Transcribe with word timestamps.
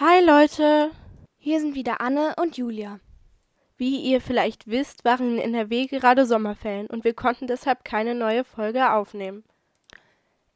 Hi 0.00 0.20
Leute! 0.24 0.90
Hier 1.36 1.60
sind 1.60 1.76
wieder 1.76 2.00
Anne 2.00 2.34
und 2.40 2.56
Julia. 2.56 2.98
Wie 3.76 4.00
ihr 4.00 4.20
vielleicht 4.20 4.66
wisst, 4.66 5.04
waren 5.04 5.38
in 5.38 5.54
NRW 5.54 5.86
gerade 5.86 6.26
Sommerferien 6.26 6.88
und 6.88 7.04
wir 7.04 7.14
konnten 7.14 7.46
deshalb 7.46 7.84
keine 7.84 8.16
neue 8.16 8.42
Folge 8.42 8.90
aufnehmen. 8.90 9.44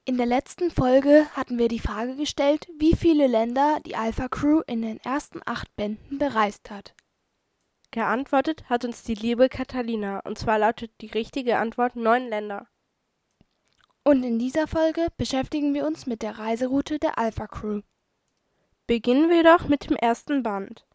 In 0.04 0.16
der 0.16 0.26
letzten 0.26 0.72
Folge 0.72 1.28
hatten 1.34 1.56
wir 1.56 1.68
die 1.68 1.78
Frage 1.78 2.16
gestellt, 2.16 2.66
wie 2.80 2.96
viele 2.96 3.28
Länder 3.28 3.78
die 3.86 3.94
Alpha 3.94 4.26
Crew 4.26 4.62
in 4.66 4.82
den 4.82 4.98
ersten 5.04 5.40
acht 5.46 5.68
Bänden 5.76 6.18
bereist 6.18 6.68
hat. 6.72 6.96
Geantwortet 7.92 8.68
hat 8.68 8.84
uns 8.84 9.04
die 9.04 9.14
liebe 9.14 9.48
Catalina 9.48 10.18
und 10.24 10.36
zwar 10.36 10.58
lautet 10.58 10.90
die 11.00 11.12
richtige 11.12 11.58
Antwort 11.58 11.94
neun 11.94 12.28
Länder. 12.28 12.66
Und 14.02 14.24
in 14.24 14.40
dieser 14.40 14.66
Folge 14.66 15.06
beschäftigen 15.16 15.74
wir 15.74 15.86
uns 15.86 16.06
mit 16.06 16.22
der 16.22 16.40
Reiseroute 16.40 16.98
der 16.98 17.18
Alpha 17.18 17.46
Crew. 17.46 17.82
Beginnen 18.88 19.28
wir 19.28 19.44
doch 19.44 19.68
mit 19.68 19.90
dem 19.90 19.96
ersten 19.96 20.42
Band. 20.42 20.86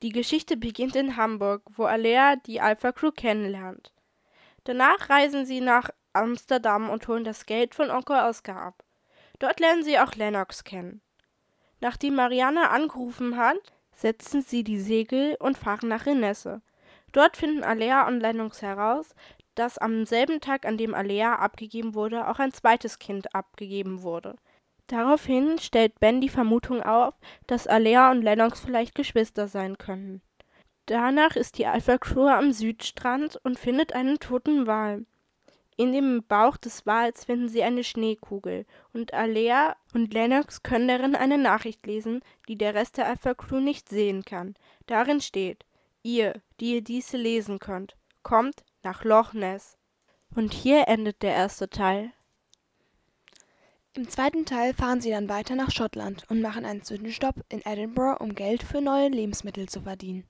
Die 0.00 0.10
Geschichte 0.10 0.56
beginnt 0.56 0.94
in 0.94 1.16
Hamburg, 1.16 1.62
wo 1.74 1.82
Alea 1.82 2.36
die 2.36 2.60
Alpha 2.60 2.92
Crew 2.92 3.10
kennenlernt. 3.10 3.92
Danach 4.62 5.10
reisen 5.10 5.44
sie 5.44 5.60
nach 5.60 5.90
Amsterdam 6.12 6.88
und 6.88 7.08
holen 7.08 7.24
das 7.24 7.44
Geld 7.44 7.74
von 7.74 7.90
Onkel 7.90 8.20
Oskar 8.20 8.62
ab. 8.62 8.84
Dort 9.40 9.58
lernen 9.58 9.82
sie 9.82 9.98
auch 9.98 10.14
Lennox 10.14 10.62
kennen. 10.62 11.00
Nachdem 11.80 12.14
Marianne 12.14 12.70
angerufen 12.70 13.36
hat, 13.36 13.74
setzen 13.92 14.42
sie 14.42 14.62
die 14.62 14.78
Segel 14.78 15.36
und 15.40 15.58
fahren 15.58 15.88
nach 15.88 16.06
Renesse. 16.06 16.62
Dort 17.10 17.36
finden 17.36 17.64
Alea 17.64 18.06
und 18.06 18.20
Lennox 18.20 18.62
heraus, 18.62 19.16
dass 19.56 19.78
am 19.78 20.06
selben 20.06 20.40
Tag, 20.40 20.64
an 20.64 20.78
dem 20.78 20.94
Alea 20.94 21.34
abgegeben 21.34 21.94
wurde, 21.94 22.28
auch 22.28 22.38
ein 22.38 22.52
zweites 22.52 23.00
Kind 23.00 23.34
abgegeben 23.34 24.02
wurde. 24.02 24.36
Daraufhin 24.88 25.58
stellt 25.58 25.98
Ben 25.98 26.20
die 26.20 26.28
Vermutung 26.28 26.82
auf, 26.82 27.14
dass 27.46 27.66
Alea 27.66 28.10
und 28.12 28.22
Lennox 28.22 28.60
vielleicht 28.60 28.94
Geschwister 28.94 29.48
sein 29.48 29.78
könnten. 29.78 30.22
Danach 30.86 31.34
ist 31.34 31.58
die 31.58 31.66
Alpha 31.66 31.98
Crew 31.98 32.28
am 32.28 32.52
Südstrand 32.52 33.40
und 33.42 33.58
findet 33.58 33.92
einen 33.92 34.20
toten 34.20 34.68
Wal. 34.68 35.04
In 35.76 35.92
dem 35.92 36.24
Bauch 36.26 36.56
des 36.56 36.86
Wals 36.86 37.24
finden 37.24 37.48
sie 37.48 37.62
eine 37.62 37.84
Schneekugel 37.84 38.64
und 38.94 39.12
Alea 39.12 39.76
und 39.92 40.14
Lennox 40.14 40.62
können 40.62 40.88
darin 40.88 41.14
eine 41.14 41.36
Nachricht 41.36 41.84
lesen, 41.86 42.22
die 42.48 42.56
der 42.56 42.74
Rest 42.74 42.96
der 42.96 43.08
Alpha 43.08 43.34
Crew 43.34 43.60
nicht 43.60 43.88
sehen 43.88 44.24
kann. 44.24 44.54
Darin 44.86 45.20
steht: 45.20 45.66
Ihr, 46.02 46.40
die 46.60 46.76
ihr 46.76 46.82
diese 46.82 47.18
lesen 47.18 47.58
könnt, 47.58 47.96
kommt 48.22 48.64
nach 48.84 49.04
Loch 49.04 49.34
Ness. 49.34 49.76
Und 50.34 50.54
hier 50.54 50.88
endet 50.88 51.22
der 51.22 51.34
erste 51.34 51.68
Teil. 51.68 52.12
Im 53.96 54.10
zweiten 54.10 54.44
Teil 54.44 54.74
fahren 54.74 55.00
sie 55.00 55.08
dann 55.08 55.30
weiter 55.30 55.54
nach 55.54 55.70
Schottland 55.70 56.24
und 56.28 56.42
machen 56.42 56.66
einen 56.66 56.82
Zwischenstopp 56.82 57.36
in 57.48 57.64
Edinburgh, 57.64 58.22
um 58.22 58.34
Geld 58.34 58.62
für 58.62 58.82
neue 58.82 59.08
Lebensmittel 59.08 59.70
zu 59.70 59.80
verdienen. 59.80 60.24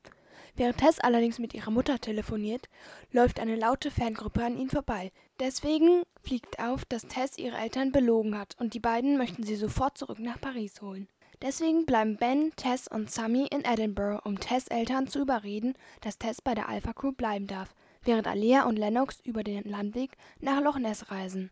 Während 0.55 0.79
Tess 0.79 1.01
allerdings 1.01 1.41
mit 1.41 1.53
ihrer 1.53 1.73
Mutter 1.73 1.99
telefoniert, 1.99 2.69
läuft 3.11 3.41
eine 3.41 3.57
laute 3.57 3.91
Fangruppe 3.91 4.45
an 4.45 4.57
ihnen 4.57 4.71
vorbei. 4.71 5.11
Deswegen 5.41 6.05
fliegt 6.23 6.61
auf, 6.61 6.85
dass 6.85 7.09
Tess 7.09 7.39
ihre 7.39 7.57
Eltern 7.57 7.91
belogen 7.91 8.39
hat 8.39 8.55
und 8.61 8.73
die 8.73 8.79
beiden 8.79 9.19
möchten 9.19 9.43
sie 9.43 9.57
sofort 9.57 9.99
zurück 9.99 10.21
nach 10.21 10.41
Paris 10.41 10.81
holen. 10.81 11.09
Deswegen 11.43 11.87
bleiben 11.87 12.19
Ben, 12.19 12.53
Tess 12.55 12.87
und 12.87 13.11
Sammy 13.11 13.49
in 13.51 13.65
Edinburgh, 13.65 14.21
um 14.23 14.39
Tess 14.39 14.69
Eltern 14.69 15.09
zu 15.09 15.21
überreden, 15.21 15.75
dass 16.03 16.19
Tess 16.19 16.41
bei 16.41 16.55
der 16.55 16.69
Alpha 16.69 16.93
Crew 16.93 17.11
bleiben 17.11 17.49
darf, 17.49 17.75
während 18.05 18.29
Alea 18.29 18.63
und 18.67 18.79
Lennox 18.79 19.19
über 19.25 19.43
den 19.43 19.65
Landweg 19.65 20.13
nach 20.39 20.61
Loch 20.61 20.79
Ness 20.79 21.11
reisen. 21.11 21.51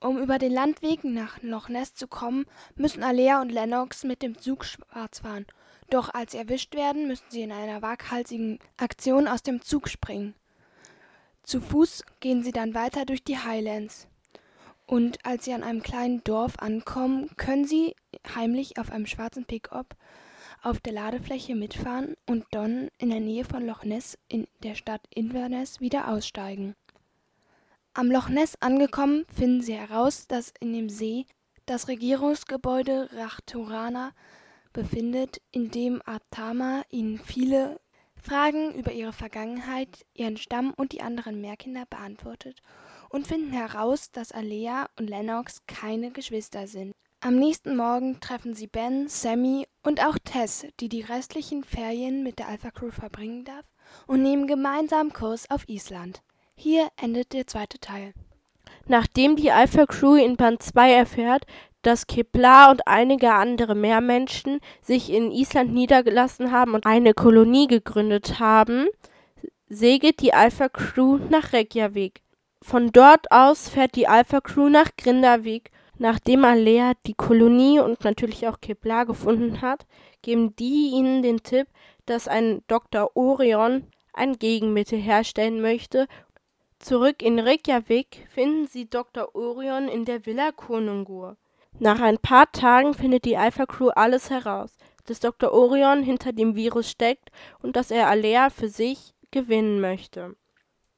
Um 0.00 0.18
über 0.18 0.38
den 0.38 0.52
Landweg 0.52 1.02
nach 1.02 1.42
Loch 1.42 1.68
Ness 1.68 1.94
zu 1.94 2.06
kommen, 2.06 2.46
müssen 2.76 3.02
Alea 3.02 3.40
und 3.40 3.50
Lennox 3.50 4.04
mit 4.04 4.22
dem 4.22 4.38
Zug 4.38 4.64
schwarz 4.64 5.20
fahren. 5.20 5.46
Doch 5.90 6.14
als 6.14 6.32
sie 6.32 6.38
erwischt 6.38 6.74
werden, 6.74 7.08
müssen 7.08 7.26
sie 7.30 7.42
in 7.42 7.50
einer 7.50 7.82
waghalsigen 7.82 8.60
Aktion 8.76 9.26
aus 9.26 9.42
dem 9.42 9.60
Zug 9.60 9.88
springen. 9.88 10.34
Zu 11.42 11.60
Fuß 11.60 12.04
gehen 12.20 12.44
sie 12.44 12.52
dann 12.52 12.74
weiter 12.74 13.06
durch 13.06 13.24
die 13.24 13.38
Highlands. 13.38 14.06
Und 14.86 15.24
als 15.26 15.44
sie 15.44 15.52
an 15.52 15.64
einem 15.64 15.82
kleinen 15.82 16.22
Dorf 16.22 16.58
ankommen, 16.58 17.30
können 17.36 17.66
sie 17.66 17.96
heimlich 18.34 18.78
auf 18.78 18.92
einem 18.92 19.06
schwarzen 19.06 19.46
Pickup 19.46 19.96
auf 20.62 20.80
der 20.80 20.92
Ladefläche 20.92 21.54
mitfahren 21.54 22.16
und 22.26 22.44
dann 22.50 22.88
in 22.98 23.10
der 23.10 23.20
Nähe 23.20 23.44
von 23.44 23.66
Loch 23.66 23.84
Ness 23.84 24.18
in 24.28 24.46
der 24.62 24.74
Stadt 24.74 25.02
Inverness 25.14 25.80
wieder 25.80 26.08
aussteigen. 26.08 26.74
Am 27.98 28.12
Loch 28.12 28.28
Ness 28.28 28.54
angekommen, 28.60 29.26
finden 29.34 29.60
sie 29.60 29.74
heraus, 29.74 30.28
dass 30.28 30.52
in 30.60 30.72
dem 30.72 30.88
See 30.88 31.26
das 31.66 31.88
Regierungsgebäude 31.88 33.08
Rachtorana 33.12 34.12
befindet, 34.72 35.40
in 35.50 35.72
dem 35.72 36.00
Atama 36.06 36.82
ihnen 36.90 37.18
viele 37.18 37.80
Fragen 38.14 38.72
über 38.74 38.92
ihre 38.92 39.12
Vergangenheit, 39.12 40.06
ihren 40.14 40.36
Stamm 40.36 40.72
und 40.76 40.92
die 40.92 41.00
anderen 41.00 41.40
Meerkinder 41.40 41.86
beantwortet 41.90 42.62
und 43.08 43.26
finden 43.26 43.50
heraus, 43.50 44.12
dass 44.12 44.30
Alea 44.30 44.86
und 44.96 45.10
Lennox 45.10 45.66
keine 45.66 46.12
Geschwister 46.12 46.68
sind. 46.68 46.94
Am 47.18 47.34
nächsten 47.34 47.74
Morgen 47.74 48.20
treffen 48.20 48.54
sie 48.54 48.68
Ben, 48.68 49.08
Sammy 49.08 49.66
und 49.82 50.06
auch 50.06 50.18
Tess, 50.22 50.64
die 50.78 50.88
die 50.88 51.02
restlichen 51.02 51.64
Ferien 51.64 52.22
mit 52.22 52.38
der 52.38 52.46
Alpha 52.46 52.70
Crew 52.70 52.92
verbringen 52.92 53.44
darf, 53.44 53.66
und 54.06 54.22
nehmen 54.22 54.46
gemeinsam 54.46 55.12
Kurs 55.12 55.50
auf 55.50 55.68
Island. 55.68 56.22
Hier 56.60 56.88
endet 57.00 57.34
der 57.34 57.46
zweite 57.46 57.78
Teil. 57.78 58.12
Nachdem 58.88 59.36
die 59.36 59.52
Alpha 59.52 59.86
Crew 59.86 60.16
in 60.16 60.36
Band 60.36 60.60
2 60.60 60.92
erfährt, 60.92 61.46
dass 61.82 62.08
Kepler 62.08 62.70
und 62.72 62.84
einige 62.84 63.32
andere 63.32 63.76
Meermenschen 63.76 64.58
sich 64.82 65.12
in 65.12 65.30
Island 65.30 65.72
niedergelassen 65.72 66.50
haben 66.50 66.74
und 66.74 66.84
eine 66.84 67.14
Kolonie 67.14 67.68
gegründet 67.68 68.40
haben, 68.40 68.88
segelt 69.68 70.20
die 70.20 70.34
Alpha 70.34 70.68
Crew 70.68 71.20
nach 71.30 71.52
Reykjavik. 71.52 72.22
Von 72.60 72.90
dort 72.90 73.30
aus 73.30 73.68
fährt 73.68 73.94
die 73.94 74.08
Alpha 74.08 74.40
Crew 74.40 74.68
nach 74.68 74.90
Grindavik. 74.96 75.70
Nachdem 75.96 76.44
Alea 76.44 76.94
die 77.06 77.14
Kolonie 77.14 77.78
und 77.78 78.02
natürlich 78.02 78.48
auch 78.48 78.60
Kepler 78.60 79.06
gefunden 79.06 79.60
hat, 79.60 79.86
geben 80.22 80.56
die 80.56 80.90
ihnen 80.90 81.22
den 81.22 81.40
Tipp, 81.44 81.68
dass 82.04 82.26
ein 82.26 82.62
Dr. 82.66 83.12
Orion 83.14 83.84
ein 84.18 84.38
Gegenmittel 84.38 84.98
herstellen 84.98 85.62
möchte. 85.62 86.06
Zurück 86.78 87.22
in 87.22 87.40
Reykjavik 87.40 88.28
finden 88.30 88.66
sie 88.66 88.88
Dr. 88.88 89.34
Orion 89.34 89.88
in 89.88 90.04
der 90.04 90.24
Villa 90.26 90.52
Konungur. 90.52 91.36
Nach 91.80 92.00
ein 92.00 92.18
paar 92.18 92.50
Tagen 92.52 92.94
findet 92.94 93.24
die 93.24 93.36
Alpha 93.36 93.66
Crew 93.66 93.88
alles 93.88 94.30
heraus, 94.30 94.76
dass 95.06 95.20
Dr. 95.20 95.52
Orion 95.52 96.02
hinter 96.02 96.32
dem 96.32 96.54
Virus 96.54 96.90
steckt 96.90 97.30
und 97.60 97.76
dass 97.76 97.90
er 97.90 98.08
Alea 98.08 98.50
für 98.50 98.68
sich 98.68 99.14
gewinnen 99.30 99.80
möchte. 99.80 100.36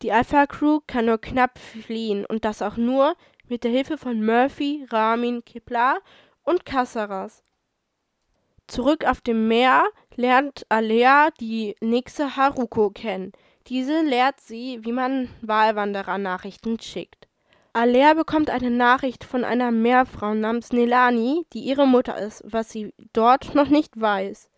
Die 0.02 0.12
Alpha 0.12 0.46
Crew 0.46 0.80
kann 0.86 1.06
nur 1.06 1.18
knapp 1.18 1.58
fliehen 1.58 2.24
und 2.26 2.44
das 2.44 2.62
auch 2.62 2.76
nur 2.76 3.16
mit 3.48 3.64
der 3.64 3.70
Hilfe 3.70 3.98
von 3.98 4.24
Murphy, 4.24 4.86
Ramin, 4.90 5.44
Kepler 5.44 5.98
und 6.44 6.64
Kassaras. 6.64 7.42
Zurück 8.66 9.04
auf 9.04 9.20
dem 9.20 9.48
Meer 9.48 9.82
lernt 10.14 10.64
Alea 10.68 11.30
die 11.40 11.74
Nixe 11.80 12.36
Haruko 12.36 12.90
kennen. 12.90 13.32
Diese 13.70 14.02
lehrt 14.02 14.40
sie, 14.40 14.80
wie 14.82 14.90
man 14.90 15.28
Wahlwanderer-Nachrichten 15.42 16.80
schickt. 16.80 17.28
Alea 17.72 18.14
bekommt 18.14 18.50
eine 18.50 18.68
Nachricht 18.68 19.22
von 19.22 19.44
einer 19.44 19.70
Meerfrau 19.70 20.34
namens 20.34 20.72
Nelani, 20.72 21.46
die 21.52 21.60
ihre 21.60 21.86
Mutter 21.86 22.18
ist, 22.18 22.42
was 22.44 22.70
sie 22.70 22.92
dort 23.12 23.54
noch 23.54 23.68
nicht 23.68 24.00
weiß. 24.00 24.50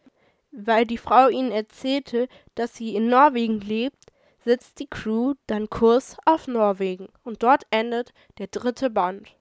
Weil 0.50 0.86
die 0.86 0.96
Frau 0.96 1.28
ihnen 1.28 1.52
erzählte, 1.52 2.26
dass 2.54 2.74
sie 2.74 2.94
in 2.94 3.08
Norwegen 3.08 3.60
lebt, 3.60 4.02
setzt 4.46 4.80
die 4.80 4.88
Crew 4.88 5.34
dann 5.46 5.68
Kurs 5.68 6.16
auf 6.24 6.48
Norwegen 6.48 7.08
und 7.22 7.42
dort 7.42 7.64
endet 7.70 8.14
der 8.38 8.46
dritte 8.46 8.88
Band. 8.88 9.36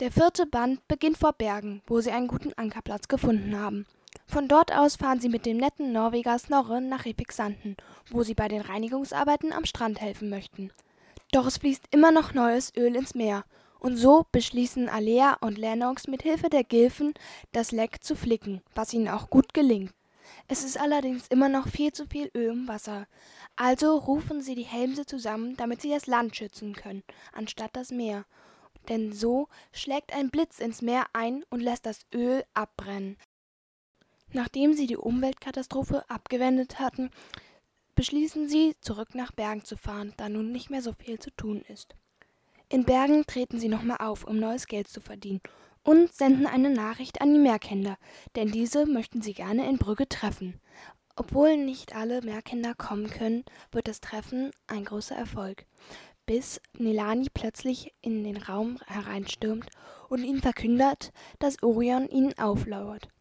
Der 0.00 0.10
vierte 0.10 0.44
Band 0.44 0.86
beginnt 0.88 1.18
vor 1.18 1.34
Bergen, 1.34 1.82
wo 1.86 2.00
sie 2.00 2.10
einen 2.10 2.26
guten 2.26 2.52
Ankerplatz 2.54 3.06
gefunden 3.06 3.56
haben. 3.56 3.86
Von 4.26 4.48
dort 4.48 4.72
aus 4.72 4.96
fahren 4.96 5.20
sie 5.20 5.28
mit 5.28 5.46
dem 5.46 5.58
netten 5.58 5.92
Norweger 5.92 6.38
Snorre 6.38 6.80
nach 6.80 7.04
Repixanten, 7.04 7.76
wo 8.10 8.22
sie 8.22 8.34
bei 8.34 8.48
den 8.48 8.62
Reinigungsarbeiten 8.62 9.52
am 9.52 9.64
Strand 9.64 10.00
helfen 10.00 10.28
möchten. 10.30 10.72
Doch 11.32 11.46
es 11.46 11.58
fließt 11.58 11.86
immer 11.90 12.10
noch 12.10 12.34
neues 12.34 12.72
Öl 12.76 12.96
ins 12.96 13.14
Meer. 13.14 13.44
Und 13.80 13.96
so 13.96 14.24
beschließen 14.32 14.88
Alea 14.88 15.36
und 15.40 15.58
Lennox 15.58 16.06
mit 16.06 16.22
Hilfe 16.22 16.48
der 16.48 16.64
Gilfen, 16.64 17.12
das 17.52 17.70
Leck 17.70 18.02
zu 18.02 18.16
flicken, 18.16 18.62
was 18.74 18.94
ihnen 18.94 19.08
auch 19.08 19.28
gut 19.28 19.52
gelingt. 19.52 19.92
Es 20.48 20.64
ist 20.64 20.80
allerdings 20.80 21.26
immer 21.28 21.48
noch 21.48 21.68
viel 21.68 21.92
zu 21.92 22.06
viel 22.06 22.30
Öl 22.34 22.50
im 22.50 22.68
Wasser. 22.68 23.06
Also 23.56 23.96
rufen 23.96 24.40
sie 24.40 24.54
die 24.54 24.62
Helmse 24.62 25.06
zusammen, 25.06 25.56
damit 25.56 25.82
sie 25.82 25.90
das 25.90 26.06
Land 26.06 26.36
schützen 26.36 26.74
können, 26.74 27.02
anstatt 27.32 27.70
das 27.74 27.90
Meer. 27.90 28.24
Denn 28.88 29.12
so 29.12 29.48
schlägt 29.72 30.14
ein 30.14 30.30
Blitz 30.30 30.58
ins 30.58 30.82
Meer 30.82 31.06
ein 31.12 31.44
und 31.50 31.60
lässt 31.60 31.86
das 31.86 32.00
Öl 32.14 32.44
abbrennen. 32.54 33.16
Nachdem 34.34 34.74
sie 34.74 34.88
die 34.88 34.96
Umweltkatastrophe 34.96 36.04
abgewendet 36.10 36.80
hatten, 36.80 37.10
beschließen 37.94 38.48
sie, 38.48 38.74
zurück 38.80 39.14
nach 39.14 39.30
Bergen 39.30 39.64
zu 39.64 39.76
fahren, 39.76 40.12
da 40.16 40.28
nun 40.28 40.50
nicht 40.50 40.70
mehr 40.70 40.82
so 40.82 40.92
viel 40.92 41.20
zu 41.20 41.30
tun 41.30 41.62
ist. 41.68 41.94
In 42.68 42.84
Bergen 42.84 43.24
treten 43.26 43.60
sie 43.60 43.68
nochmal 43.68 43.98
auf, 44.00 44.24
um 44.24 44.40
neues 44.40 44.66
Geld 44.66 44.88
zu 44.88 45.00
verdienen 45.00 45.40
und 45.84 46.12
senden 46.12 46.46
eine 46.46 46.70
Nachricht 46.70 47.20
an 47.20 47.32
die 47.32 47.38
Meerkinder, 47.38 47.96
denn 48.34 48.50
diese 48.50 48.86
möchten 48.86 49.22
sie 49.22 49.34
gerne 49.34 49.68
in 49.68 49.78
Brügge 49.78 50.08
treffen. 50.08 50.60
Obwohl 51.14 51.56
nicht 51.56 51.94
alle 51.94 52.20
Meerkinder 52.22 52.74
kommen 52.74 53.08
können, 53.10 53.44
wird 53.70 53.86
das 53.86 54.00
Treffen 54.00 54.50
ein 54.66 54.84
großer 54.84 55.14
Erfolg, 55.14 55.64
bis 56.26 56.60
Nelani 56.76 57.28
plötzlich 57.32 57.94
in 58.00 58.24
den 58.24 58.38
Raum 58.38 58.80
hereinstürmt 58.86 59.70
und 60.08 60.24
ihnen 60.24 60.42
verkündet, 60.42 61.12
dass 61.38 61.62
Orion 61.62 62.08
ihnen 62.08 62.36
auflauert. 62.36 63.13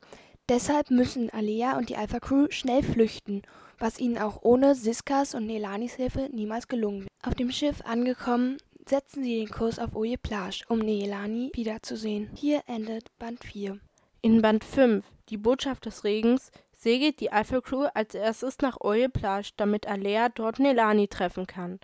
Deshalb 0.49 0.91
müssen 0.91 1.29
Alea 1.29 1.77
und 1.77 1.87
die 1.87 1.95
Alpha 1.95 2.19
Crew 2.19 2.47
schnell 2.49 2.83
flüchten, 2.83 3.43
was 3.79 3.97
ihnen 3.97 4.17
auch 4.17 4.41
ohne 4.41 4.75
Siskas 4.75 5.35
und 5.35 5.45
Nelanis 5.45 5.93
Hilfe 5.93 6.29
niemals 6.33 6.67
gelungen 6.67 7.01
wäre. 7.01 7.09
Auf 7.23 7.35
dem 7.35 7.49
Schiff 7.49 7.81
angekommen, 7.85 8.57
setzen 8.85 9.23
sie 9.23 9.39
den 9.39 9.49
Kurs 9.49 9.79
auf 9.79 9.95
Oje 9.95 10.17
Plage, 10.17 10.65
um 10.67 10.79
Nelani 10.79 11.51
wiederzusehen. 11.53 12.29
Hier 12.35 12.61
endet 12.67 13.05
Band 13.19 13.41
4. 13.41 13.79
In 14.21 14.41
Band 14.41 14.65
5, 14.65 15.05
die 15.29 15.37
Botschaft 15.37 15.85
des 15.85 16.03
Regens, 16.03 16.51
segelt 16.75 17.21
die 17.21 17.31
Alpha 17.31 17.61
Crew 17.61 17.87
als 17.93 18.13
erstes 18.13 18.57
nach 18.59 18.81
Oye 18.81 19.07
Plage, 19.07 19.51
damit 19.55 19.87
Alea 19.87 20.27
dort 20.27 20.59
Nelani 20.59 21.07
treffen 21.07 21.47
kann. 21.47 21.79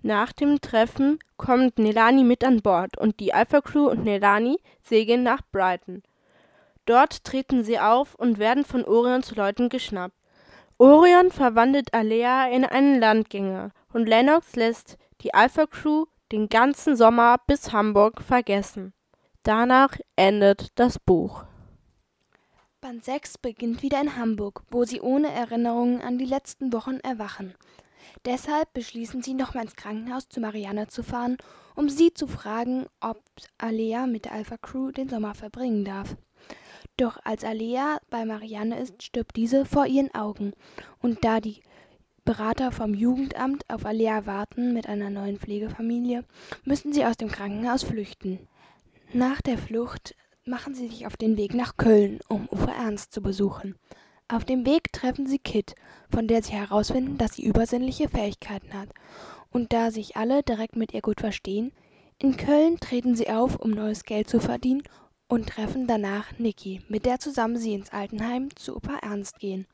Nach 0.00 0.32
dem 0.32 0.60
Treffen 0.62 1.18
kommt 1.36 1.78
Nelani 1.78 2.24
mit 2.24 2.44
an 2.44 2.62
Bord 2.62 2.96
und 2.96 3.20
die 3.20 3.34
Alpha 3.34 3.60
Crew 3.60 3.88
und 3.88 4.04
Nelani 4.04 4.56
segeln 4.82 5.22
nach 5.22 5.42
Brighton. 5.52 6.02
Dort 6.86 7.24
treten 7.24 7.64
sie 7.64 7.78
auf 7.78 8.14
und 8.14 8.38
werden 8.38 8.64
von 8.64 8.84
Orions 8.84 9.34
Leuten 9.36 9.68
geschnappt. 9.68 10.16
Orion 10.78 11.30
verwandelt 11.30 11.94
Alea 11.94 12.48
in 12.48 12.64
einen 12.64 12.98
Landgänger 12.98 13.70
und 13.92 14.08
Lennox 14.08 14.56
lässt 14.56 14.98
die 15.20 15.32
Alpha 15.32 15.66
Crew 15.66 16.06
den 16.32 16.48
ganzen 16.48 16.96
Sommer 16.96 17.36
bis 17.46 17.72
Hamburg 17.72 18.20
vergessen. 18.22 18.92
Danach 19.44 19.96
endet 20.16 20.70
das 20.76 20.98
Buch. 20.98 21.44
Band 22.80 23.04
6 23.04 23.38
beginnt 23.38 23.82
wieder 23.82 24.00
in 24.00 24.16
Hamburg, 24.16 24.62
wo 24.70 24.84
sie 24.84 25.00
ohne 25.00 25.30
Erinnerungen 25.30 26.00
an 26.00 26.18
die 26.18 26.24
letzten 26.24 26.72
Wochen 26.72 26.98
erwachen. 27.04 27.54
Deshalb 28.24 28.72
beschließen 28.72 29.22
sie, 29.22 29.34
nochmal 29.34 29.64
ins 29.64 29.76
Krankenhaus 29.76 30.28
zu 30.28 30.40
Marianne 30.40 30.88
zu 30.88 31.04
fahren, 31.04 31.36
um 31.76 31.88
sie 31.88 32.12
zu 32.12 32.26
fragen, 32.26 32.86
ob 33.00 33.22
Alea 33.58 34.06
mit 34.06 34.24
der 34.24 34.32
Alpha 34.32 34.56
Crew 34.56 34.90
den 34.90 35.08
Sommer 35.08 35.34
verbringen 35.34 35.84
darf. 35.84 36.16
Doch 36.96 37.18
als 37.24 37.44
Alea 37.44 37.98
bei 38.10 38.24
Marianne 38.24 38.78
ist, 38.78 39.02
stirbt 39.02 39.36
diese 39.36 39.64
vor 39.64 39.86
ihren 39.86 40.14
Augen. 40.14 40.52
Und 41.00 41.24
da 41.24 41.40
die 41.40 41.62
Berater 42.24 42.70
vom 42.70 42.94
Jugendamt 42.94 43.64
auf 43.68 43.84
Alea 43.84 44.26
warten 44.26 44.72
mit 44.72 44.88
einer 44.88 45.10
neuen 45.10 45.38
Pflegefamilie, 45.38 46.24
müssen 46.64 46.92
sie 46.92 47.04
aus 47.04 47.16
dem 47.16 47.28
Krankenhaus 47.28 47.82
flüchten. 47.82 48.46
Nach 49.12 49.40
der 49.42 49.58
Flucht 49.58 50.14
machen 50.44 50.74
sie 50.74 50.88
sich 50.88 51.06
auf 51.06 51.16
den 51.16 51.36
Weg 51.36 51.54
nach 51.54 51.76
Köln, 51.76 52.20
um 52.28 52.48
Uwe 52.50 52.70
Ernst 52.70 53.12
zu 53.12 53.22
besuchen. 53.22 53.74
Auf 54.28 54.44
dem 54.44 54.64
Weg 54.64 54.92
treffen 54.92 55.26
sie 55.26 55.38
Kit, 55.38 55.74
von 56.10 56.28
der 56.28 56.42
sie 56.42 56.52
herausfinden, 56.52 57.18
dass 57.18 57.34
sie 57.34 57.44
übersinnliche 57.44 58.08
Fähigkeiten 58.08 58.72
hat. 58.72 58.88
Und 59.50 59.72
da 59.72 59.90
sich 59.90 60.16
alle 60.16 60.42
direkt 60.42 60.76
mit 60.76 60.94
ihr 60.94 61.02
gut 61.02 61.20
verstehen, 61.20 61.72
in 62.18 62.36
Köln 62.36 62.78
treten 62.78 63.16
sie 63.16 63.30
auf, 63.30 63.56
um 63.56 63.72
neues 63.72 64.04
Geld 64.04 64.30
zu 64.30 64.38
verdienen 64.38 64.84
und 65.32 65.48
treffen 65.48 65.86
danach 65.86 66.38
Niki, 66.38 66.82
mit 66.88 67.06
der 67.06 67.18
zusammen 67.18 67.56
sie 67.56 67.72
ins 67.72 67.90
Altenheim 67.90 68.54
zu 68.54 68.76
Opa 68.76 68.98
Ernst 68.98 69.38
gehen. 69.38 69.66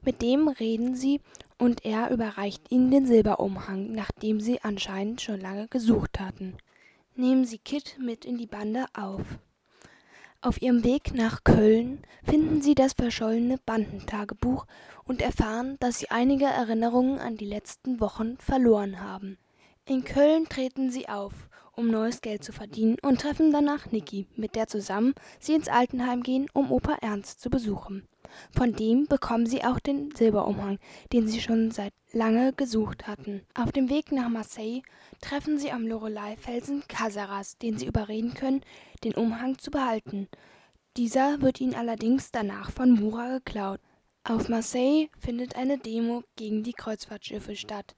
Mit 0.00 0.22
dem 0.22 0.48
reden 0.48 0.96
sie 0.96 1.20
und 1.58 1.84
er 1.84 2.10
überreicht 2.10 2.72
ihnen 2.72 2.90
den 2.90 3.04
Silberumhang, 3.04 3.92
nachdem 3.92 4.40
sie 4.40 4.62
anscheinend 4.62 5.20
schon 5.20 5.42
lange 5.42 5.68
gesucht 5.68 6.18
hatten. 6.18 6.56
Nehmen 7.16 7.44
sie 7.44 7.58
Kit 7.58 7.98
mit 8.00 8.24
in 8.24 8.38
die 8.38 8.46
Bande 8.46 8.86
auf. 8.94 9.20
Auf 10.40 10.62
ihrem 10.62 10.82
Weg 10.84 11.12
nach 11.12 11.44
Köln 11.44 12.00
finden 12.24 12.62
sie 12.62 12.74
das 12.74 12.94
verschollene 12.94 13.58
Bandentagebuch 13.66 14.64
und 15.04 15.20
erfahren, 15.20 15.76
dass 15.80 15.98
sie 15.98 16.10
einige 16.10 16.46
Erinnerungen 16.46 17.18
an 17.18 17.36
die 17.36 17.44
letzten 17.44 18.00
Wochen 18.00 18.38
verloren 18.38 19.02
haben. 19.02 19.36
In 19.84 20.04
Köln 20.04 20.48
treten 20.48 20.90
sie 20.90 21.10
auf, 21.10 21.34
um 21.78 21.88
neues 21.88 22.20
Geld 22.20 22.42
zu 22.44 22.52
verdienen 22.52 22.96
und 23.02 23.20
treffen 23.20 23.52
danach 23.52 23.90
Niki, 23.92 24.26
mit 24.36 24.56
der 24.56 24.66
zusammen 24.66 25.14
sie 25.38 25.54
ins 25.54 25.68
Altenheim 25.68 26.22
gehen, 26.22 26.48
um 26.52 26.72
Opa 26.72 26.96
Ernst 27.00 27.40
zu 27.40 27.50
besuchen. 27.50 28.06
Von 28.50 28.74
dem 28.74 29.06
bekommen 29.06 29.46
sie 29.46 29.64
auch 29.64 29.78
den 29.78 30.14
Silberumhang, 30.14 30.78
den 31.12 31.28
sie 31.28 31.40
schon 31.40 31.70
seit 31.70 31.94
lange 32.12 32.52
gesucht 32.52 33.06
hatten. 33.06 33.42
Auf 33.54 33.72
dem 33.72 33.88
Weg 33.88 34.12
nach 34.12 34.28
Marseille 34.28 34.82
treffen 35.20 35.58
sie 35.58 35.70
am 35.70 35.86
Lorelei-Felsen 35.86 36.82
Casaras, 36.88 37.58
den 37.58 37.78
sie 37.78 37.86
überreden 37.86 38.34
können, 38.34 38.62
den 39.04 39.14
Umhang 39.14 39.58
zu 39.58 39.70
behalten. 39.70 40.28
Dieser 40.96 41.40
wird 41.40 41.60
ihnen 41.60 41.74
allerdings 41.74 42.32
danach 42.32 42.70
von 42.70 42.90
Mura 42.90 43.38
geklaut. 43.38 43.80
Auf 44.24 44.48
Marseille 44.48 45.08
findet 45.18 45.56
eine 45.56 45.78
Demo 45.78 46.22
gegen 46.36 46.62
die 46.62 46.74
Kreuzfahrtschiffe 46.74 47.56
statt, 47.56 47.94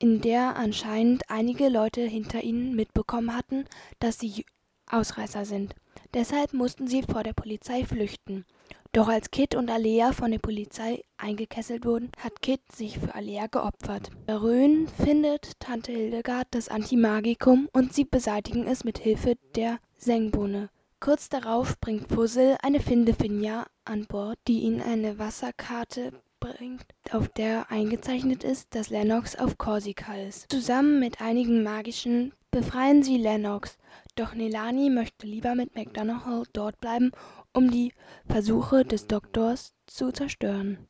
in 0.00 0.20
der 0.20 0.56
anscheinend 0.56 1.28
einige 1.28 1.68
Leute 1.68 2.00
hinter 2.00 2.42
ihnen 2.42 2.74
mitbekommen 2.74 3.36
hatten, 3.36 3.66
dass 4.00 4.18
sie 4.18 4.44
Ausreißer 4.90 5.44
sind. 5.44 5.74
Deshalb 6.14 6.52
mussten 6.52 6.88
sie 6.88 7.02
vor 7.02 7.22
der 7.22 7.34
Polizei 7.34 7.84
flüchten. 7.84 8.44
Doch 8.92 9.06
als 9.06 9.30
Kit 9.30 9.54
und 9.54 9.70
Alea 9.70 10.12
von 10.12 10.32
der 10.32 10.40
Polizei 10.40 11.02
eingekesselt 11.16 11.84
wurden, 11.84 12.10
hat 12.18 12.42
Kit 12.42 12.60
sich 12.72 12.98
für 12.98 13.14
Alea 13.14 13.46
geopfert. 13.46 14.10
Röhn 14.28 14.88
findet 14.88 15.60
Tante 15.60 15.92
Hildegard 15.92 16.48
das 16.50 16.68
Antimagikum 16.68 17.68
und 17.72 17.92
sie 17.92 18.04
beseitigen 18.04 18.66
es 18.66 18.82
mit 18.82 18.98
Hilfe 18.98 19.36
der 19.54 19.78
Sengbohne. 19.96 20.70
Kurz 20.98 21.28
darauf 21.28 21.78
bringt 21.78 22.08
Puzzle 22.08 22.56
eine 22.62 22.80
Findefinja 22.80 23.66
an 23.84 24.06
Bord, 24.06 24.38
die 24.48 24.60
ihnen 24.60 24.82
eine 24.82 25.18
Wasserkarte 25.18 26.12
bringt, 26.40 26.86
auf 27.12 27.28
der 27.28 27.70
eingezeichnet 27.70 28.42
ist, 28.42 28.74
dass 28.74 28.90
Lennox 28.90 29.36
auf 29.36 29.58
Korsika 29.58 30.16
ist. 30.16 30.50
Zusammen 30.50 30.98
mit 30.98 31.20
einigen 31.20 31.62
magischen 31.62 32.32
befreien 32.50 33.02
sie 33.02 33.18
Lennox, 33.18 33.78
doch 34.16 34.34
Nelani 34.34 34.90
möchte 34.90 35.26
lieber 35.26 35.54
mit 35.54 35.76
McDonagall 35.76 36.42
dort 36.52 36.80
bleiben 36.80 37.12
um 37.52 37.70
die 37.70 37.92
Versuche 38.28 38.84
des 38.84 39.06
Doktors 39.06 39.74
zu 39.86 40.12
zerstören. 40.12 40.86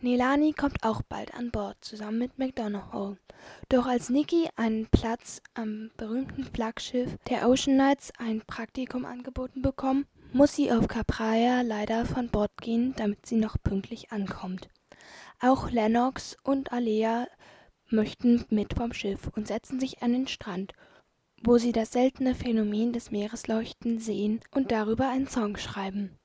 Nelani 0.00 0.52
kommt 0.52 0.82
auch 0.82 1.02
bald 1.02 1.34
an 1.34 1.50
Bord, 1.50 1.78
zusammen 1.80 2.18
mit 2.18 2.38
McDonagall. 2.38 3.16
Doch 3.70 3.86
als 3.86 4.10
Nikki 4.10 4.48
einen 4.56 4.86
Platz 4.88 5.40
am 5.54 5.90
berühmten 5.96 6.44
Flaggschiff 6.44 7.16
der 7.30 7.48
Ocean 7.48 7.76
Knights 7.76 8.12
ein 8.18 8.42
Praktikum 8.46 9.06
angeboten 9.06 9.62
bekommt, 9.62 10.06
muss 10.32 10.54
sie 10.54 10.70
auf 10.70 10.86
Capraia 10.88 11.62
leider 11.62 12.04
von 12.04 12.28
Bord 12.28 12.50
gehen, 12.60 12.94
damit 12.96 13.24
sie 13.24 13.36
noch 13.36 13.56
pünktlich 13.62 14.12
ankommt. 14.12 14.68
Auch 15.40 15.70
Lennox 15.70 16.36
und 16.42 16.72
Alea 16.72 17.26
möchten 17.90 18.44
mit 18.48 18.74
vom 18.74 18.92
Schiff 18.92 19.28
und 19.36 19.46
setzen 19.46 19.78
sich 19.78 20.02
an 20.02 20.12
den 20.12 20.28
Strand, 20.28 20.72
wo 21.44 21.58
sie 21.58 21.72
das 21.72 21.92
seltene 21.92 22.34
Phänomen 22.34 22.92
des 22.92 23.10
Meeresleuchten 23.10 23.98
sehen 23.98 24.40
und 24.50 24.72
darüber 24.72 25.08
einen 25.08 25.28
Song 25.28 25.56
schreiben. 25.56 26.18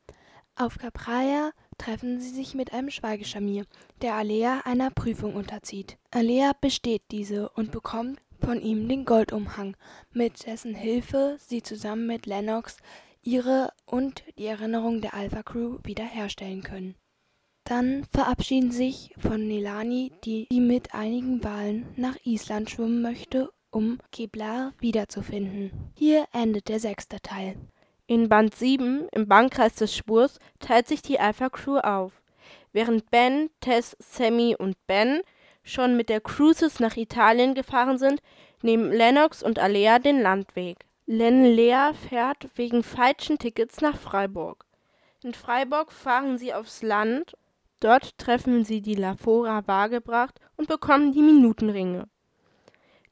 Auf 0.56 0.77
Capraia 0.77 1.51
treffen 1.77 2.20
sie 2.22 2.30
sich 2.30 2.56
mit 2.56 2.74
einem 2.74 2.89
Schweigeschamier, 2.89 3.65
der 4.01 4.15
Alea 4.15 4.62
einer 4.63 4.91
Prüfung 4.91 5.36
unterzieht. 5.36 5.98
Alea 6.12 6.53
besteht 6.60 7.03
diese 7.12 7.50
und 7.50 7.72
bekommt 7.72 8.22
von 8.39 8.62
ihm 8.62 8.88
den 8.88 9.06
Goldumhang, 9.06 9.75
mit 10.13 10.46
dessen 10.46 10.74
Hilfe 10.74 11.38
sie 11.39 11.62
zusammen 11.62 12.08
mit 12.08 12.25
Lennox 12.25 12.77
ihre 13.22 13.74
und 13.86 14.24
die 14.38 14.46
Erinnerung 14.46 15.01
der 15.01 15.13
Alpha 15.13 15.44
Crew 15.44 15.80
wiederherstellen 15.84 16.63
können. 16.63 16.96
Dann 17.63 18.06
verabschieden 18.12 18.72
sich 18.72 19.13
von 19.18 19.48
Nelani, 19.48 20.12
die, 20.24 20.48
die 20.51 20.60
mit 20.60 20.94
einigen 20.94 21.44
Walen 21.44 21.86
nach 21.96 22.15
Island 22.24 22.70
schwimmen 22.70 23.01
möchte 23.01 23.51
um 23.72 24.00
Keblar 24.12 24.74
wiederzufinden. 24.80 25.72
Hier 25.98 26.25
endet 26.34 26.68
der 26.68 26.80
sechste 26.80 27.22
Teil. 27.22 27.56
In 28.06 28.27
Band 28.27 28.53
7, 28.53 29.08
im 29.12 29.27
Bannkreis 29.27 29.75
des 29.75 29.96
Spurs, 29.96 30.39
teilt 30.60 30.88
sich 30.88 31.01
die 31.01 31.20
Alpha 31.20 31.50
Crew 31.50 31.77
auf. 31.77 32.12
Während 32.74 33.10
Ben, 33.10 33.50
Tess, 33.62 33.96
Sammy 34.00 34.56
und 34.58 34.75
Ben 34.88 35.22
schon 35.63 35.96
mit 35.96 36.10
der 36.10 36.20
Cruises 36.20 36.80
nach 36.80 36.98
Italien 36.98 37.53
gefahren 37.53 37.98
sind, 37.98 38.22
nehmen 38.62 38.91
Lennox 38.91 39.41
und 39.41 39.60
Alea 39.60 40.00
den 40.00 40.22
Landweg. 40.22 40.77
Len 41.06 41.46
Lea 41.46 41.91
fährt 42.10 42.50
wegen 42.56 42.84
falschen 42.84 43.38
Tickets 43.38 43.82
nach 43.82 43.98
Freiburg. 43.98 44.65
In 45.24 45.34
Freiburg 45.34 45.91
fahren 45.91 46.38
sie 46.38 46.53
aufs 46.53 46.82
Land. 46.82 47.34
Dort 47.82 48.18
treffen 48.20 48.64
sie 48.64 48.82
die 48.82 48.94
Lafora 48.94 49.68
Waagebracht 49.68 50.40
und 50.56 50.68
bekommen 50.68 51.12
die 51.12 51.24
Minutenringe. 51.24 52.08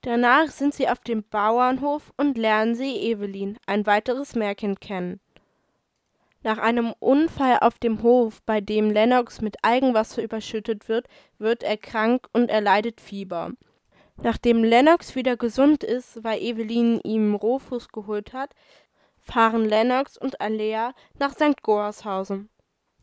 Danach 0.02 0.50
sind 0.50 0.76
sie 0.76 0.88
auf 0.88 1.00
dem 1.00 1.24
Bauernhof 1.24 2.14
und 2.18 2.38
lernen 2.38 2.76
sie 2.76 2.96
Evelyn, 2.96 3.58
ein 3.66 3.86
weiteres 3.88 4.36
Meerkind, 4.36 4.80
kennen. 4.80 5.20
Nach 6.44 6.60
einem 6.60 6.94
Unfall 7.00 7.58
auf 7.60 7.80
dem 7.80 8.04
Hof, 8.04 8.42
bei 8.44 8.62
dem 8.62 8.92
Lennox 8.92 9.42
mit 9.42 9.58
Eigenwasser 9.64 10.24
überschüttet 10.24 10.88
wird, 10.88 11.08
wird 11.40 11.64
er 11.64 11.76
krank 11.76 12.28
und 12.32 12.50
erleidet 12.50 13.02
Fieber. 13.02 13.52
Nachdem 14.22 14.64
Lennox 14.64 15.16
wieder 15.16 15.36
gesund 15.36 15.84
ist, 15.84 16.24
weil 16.24 16.42
Evelyn 16.42 17.02
ihm 17.04 17.34
Rohfuß 17.34 17.90
geholt 17.90 18.34
hat, 18.34 18.52
fahren 19.20 19.66
Lennox 19.66 20.16
und 20.16 20.40
Alea 20.40 20.94
nach 21.18 21.32
St. 21.32 21.64
Gorshausen. 21.64 22.50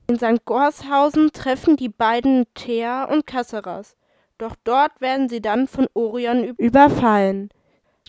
In 0.08 0.18
St. 0.18 0.44
Gorshausen 0.44 1.32
treffen 1.32 1.76
die 1.76 1.88
beiden 1.88 2.46
Thea 2.54 3.04
und 3.04 3.26
Casseras. 3.26 3.96
Doch 4.38 4.54
dort 4.62 5.00
werden 5.00 5.28
sie 5.28 5.40
dann 5.40 5.66
von 5.66 5.88
Orion 5.94 6.44
überfallen. 6.44 7.48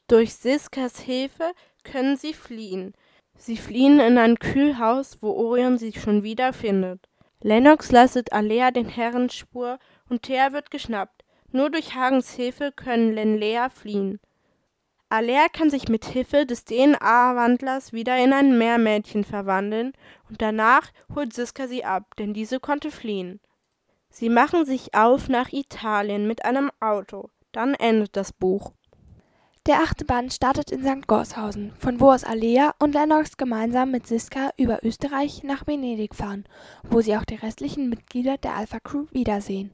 Durch 0.08 0.36
Siskas 0.36 1.00
Hilfe 1.00 1.54
können 1.84 2.16
sie 2.16 2.34
fliehen. 2.34 2.94
Sie 3.36 3.58
fliehen 3.58 4.00
in 4.00 4.18
ein 4.20 4.38
Kühlhaus, 4.38 5.18
wo 5.22 5.32
Orion 5.32 5.80
sie 5.80 5.94
schon 5.94 6.22
wieder 6.22 6.54
findet. 6.54 7.10
Lennox 7.42 7.92
leistet 7.92 8.32
Alea 8.32 8.72
den 8.72 8.90
Herrenspur 8.90 9.80
und 10.08 10.24
Thea 10.24 10.54
wird 10.54 10.70
geschnappt. 10.70 11.24
Nur 11.52 11.72
durch 11.72 11.96
Hagens 11.96 12.34
Hilfe 12.34 12.72
können 12.72 13.14
Lenlea 13.14 13.70
fliehen. 13.70 14.20
Alea 15.10 15.48
kann 15.48 15.70
sich 15.70 15.88
mit 15.88 16.04
Hilfe 16.04 16.46
des 16.46 16.66
DNA-Wandlers 16.66 17.94
wieder 17.94 18.18
in 18.22 18.34
ein 18.34 18.58
Meermädchen 18.58 19.24
verwandeln 19.24 19.94
und 20.30 20.42
danach 20.42 20.92
holt 21.16 21.34
Siska 21.34 21.68
sie 21.68 21.86
ab, 21.86 22.16
denn 22.18 22.34
diese 22.34 22.60
konnte 22.60 22.92
fliehen. 22.92 23.40
Sie 24.10 24.28
machen 24.28 24.66
sich 24.66 24.96
auf 24.96 25.30
nach 25.30 25.54
Italien 25.54 26.28
mit 26.28 26.44
einem 26.44 26.72
Auto. 26.82 27.30
Dann 27.54 27.74
endet 27.74 28.18
das 28.18 28.34
Buch. 28.34 28.74
Der 29.66 29.82
achte 29.82 30.04
Band 30.04 30.34
startet 30.34 30.72
in 30.72 30.84
St. 30.84 31.08
Gorshausen, 31.08 31.74
von 31.78 32.00
wo 32.00 32.12
aus 32.12 32.24
Alea 32.24 32.74
und 32.80 32.94
Lennox 32.94 33.38
gemeinsam 33.38 33.92
mit 33.92 34.08
Siska 34.08 34.50
über 34.58 34.80
Österreich 34.84 35.44
nach 35.44 35.68
Venedig 35.68 36.16
fahren, 36.16 36.46
wo 36.84 37.00
sie 37.00 37.16
auch 37.16 37.26
die 37.26 37.36
restlichen 37.36 37.90
Mitglieder 37.90 38.38
der 38.38 38.56
Alpha 38.56 38.80
Crew 38.80 39.06
wiedersehen. 39.12 39.72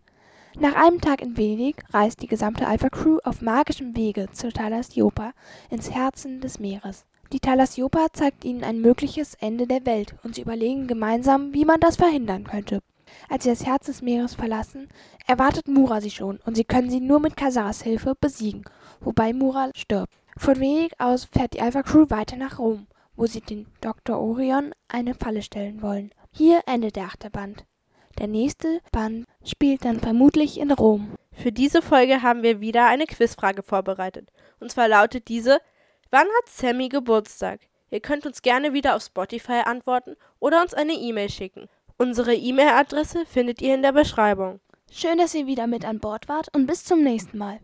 Nach 0.59 0.75
einem 0.75 1.01
Tag 1.01 1.21
in 1.23 1.35
Venedig 1.35 1.83
reist 1.91 2.21
die 2.21 2.27
gesamte 2.27 2.67
Alpha 2.67 2.89
Crew 2.89 3.17
auf 3.23 3.41
magischem 3.41 3.95
Wege 3.95 4.27
zur 4.33 4.51
Thalassiopa 4.51 5.33
ins 5.71 5.89
Herzen 5.89 6.41
des 6.41 6.59
Meeres. 6.59 7.05
Die 7.31 7.39
Thalassiopa 7.39 8.07
zeigt 8.13 8.45
ihnen 8.45 8.63
ein 8.63 8.79
mögliches 8.79 9.33
Ende 9.33 9.65
der 9.65 9.83
Welt 9.87 10.13
und 10.23 10.35
sie 10.35 10.41
überlegen 10.41 10.85
gemeinsam, 10.85 11.55
wie 11.55 11.65
man 11.65 11.79
das 11.79 11.95
verhindern 11.95 12.43
könnte. 12.43 12.81
Als 13.29 13.43
sie 13.43 13.49
das 13.49 13.65
Herz 13.65 13.87
des 13.87 14.03
Meeres 14.03 14.35
verlassen, 14.35 14.89
erwartet 15.25 15.67
Mura 15.67 16.01
sie 16.01 16.11
schon 16.11 16.39
und 16.45 16.55
sie 16.55 16.65
können 16.65 16.91
sie 16.91 17.01
nur 17.01 17.19
mit 17.19 17.35
Kasaras 17.35 17.81
Hilfe 17.81 18.13
besiegen, 18.19 18.63
wobei 18.99 19.33
Mura 19.33 19.71
stirbt. 19.75 20.13
Von 20.37 20.59
Venedig 20.59 20.93
aus 20.99 21.25
fährt 21.25 21.53
die 21.55 21.61
Alpha 21.61 21.81
Crew 21.81 22.05
weiter 22.09 22.37
nach 22.37 22.59
Rom, 22.59 22.85
wo 23.15 23.25
sie 23.25 23.41
den 23.41 23.65
Dr. 23.81 24.19
Orion 24.19 24.71
eine 24.87 25.15
Falle 25.15 25.41
stellen 25.41 25.81
wollen. 25.81 26.11
Hier 26.31 26.61
endet 26.67 26.95
der 26.95 27.05
achte 27.05 27.31
Band. 27.31 27.65
Der 28.19 28.27
nächste 28.27 28.79
Band 28.91 29.25
spielt 29.45 29.85
dann 29.85 29.99
vermutlich 29.99 30.59
in 30.59 30.71
Rom. 30.71 31.15
Für 31.33 31.51
diese 31.51 31.81
Folge 31.81 32.21
haben 32.21 32.43
wir 32.43 32.61
wieder 32.61 32.85
eine 32.85 33.05
Quizfrage 33.05 33.63
vorbereitet. 33.63 34.31
Und 34.59 34.71
zwar 34.71 34.87
lautet 34.87 35.27
diese: 35.27 35.59
Wann 36.11 36.27
hat 36.27 36.49
Sammy 36.49 36.89
Geburtstag? 36.89 37.61
Ihr 37.89 37.99
könnt 37.99 38.25
uns 38.25 38.41
gerne 38.41 38.73
wieder 38.73 38.95
auf 38.95 39.03
Spotify 39.03 39.61
antworten 39.65 40.15
oder 40.39 40.61
uns 40.61 40.73
eine 40.73 40.93
E-Mail 40.93 41.29
schicken. 41.29 41.67
Unsere 41.97 42.33
E-Mail-Adresse 42.33 43.25
findet 43.25 43.61
ihr 43.61 43.75
in 43.75 43.83
der 43.83 43.91
Beschreibung. 43.91 44.59
Schön, 44.91 45.17
dass 45.17 45.35
ihr 45.35 45.47
wieder 45.47 45.67
mit 45.67 45.85
an 45.85 45.99
Bord 45.99 46.27
wart 46.27 46.47
und 46.55 46.65
bis 46.65 46.83
zum 46.83 47.03
nächsten 47.03 47.37
Mal. 47.37 47.59